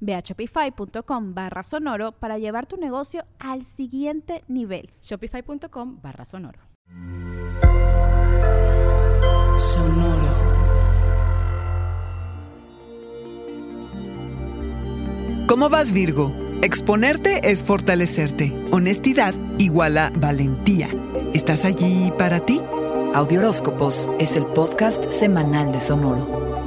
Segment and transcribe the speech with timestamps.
[0.00, 4.90] Ve a shopify.com barra sonoro para llevar tu negocio al siguiente nivel.
[5.02, 6.60] Shopify.com barra sonoro.
[9.56, 10.48] Sonoro.
[15.48, 16.32] ¿Cómo vas Virgo?
[16.60, 18.52] Exponerte es fortalecerte.
[18.70, 20.88] Honestidad iguala valentía.
[21.32, 22.60] ¿Estás allí para ti?
[23.14, 26.57] Audioróscopos es el podcast semanal de Sonoro.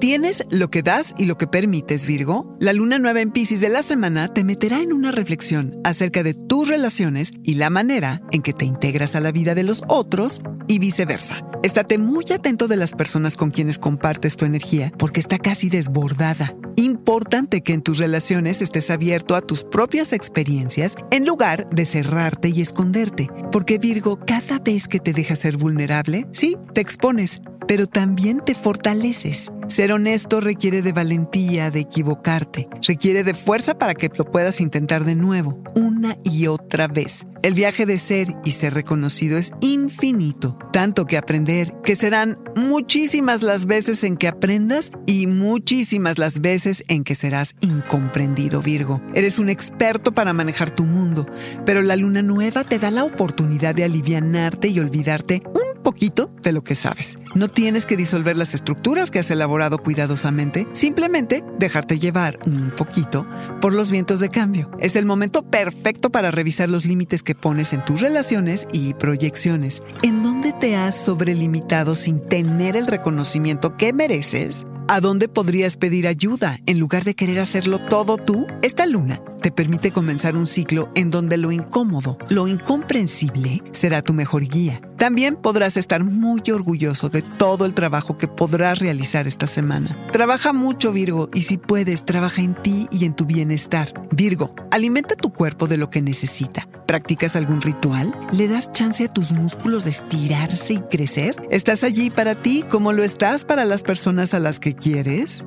[0.00, 2.56] ¿Obtienes lo que das y lo que permites, Virgo?
[2.58, 6.32] La luna nueva en Pisces de la semana te meterá en una reflexión acerca de
[6.32, 10.40] tus relaciones y la manera en que te integras a la vida de los otros
[10.68, 11.42] y viceversa.
[11.62, 16.54] Estate muy atento de las personas con quienes compartes tu energía porque está casi desbordada.
[16.76, 22.48] Importante que en tus relaciones estés abierto a tus propias experiencias en lugar de cerrarte
[22.48, 23.28] y esconderte.
[23.52, 28.56] Porque Virgo, cada vez que te dejas ser vulnerable, sí, te expones pero también te
[28.56, 29.52] fortaleces.
[29.68, 35.04] Ser honesto requiere de valentía, de equivocarte, requiere de fuerza para que lo puedas intentar
[35.04, 37.28] de nuevo, una y otra vez.
[37.44, 43.42] El viaje de ser y ser reconocido es infinito, tanto que aprender, que serán muchísimas
[43.42, 49.00] las veces en que aprendas y muchísimas las veces en que serás incomprendido, Virgo.
[49.14, 51.24] Eres un experto para manejar tu mundo,
[51.64, 55.44] pero la luna nueva te da la oportunidad de alivianarte y olvidarte
[55.82, 57.18] poquito de lo que sabes.
[57.34, 63.26] No tienes que disolver las estructuras que has elaborado cuidadosamente, simplemente dejarte llevar un poquito
[63.60, 64.70] por los vientos de cambio.
[64.78, 69.82] Es el momento perfecto para revisar los límites que pones en tus relaciones y proyecciones.
[70.02, 74.66] ¿En dónde te has sobrelimitado sin tener el reconocimiento que mereces?
[74.88, 78.46] ¿A dónde podrías pedir ayuda en lugar de querer hacerlo todo tú?
[78.62, 84.12] Esta luna te permite comenzar un ciclo en donde lo incómodo, lo incomprensible, será tu
[84.12, 84.80] mejor guía.
[84.96, 89.96] También podrás estar muy orgulloso de todo el trabajo que podrás realizar esta semana.
[90.12, 93.92] Trabaja mucho, Virgo, y si puedes, trabaja en ti y en tu bienestar.
[94.12, 96.68] Virgo, alimenta tu cuerpo de lo que necesita.
[96.86, 98.12] ¿Practicas algún ritual?
[98.32, 101.36] ¿Le das chance a tus músculos de estirarse y crecer?
[101.50, 105.46] ¿Estás allí para ti como lo estás para las personas a las que quieres?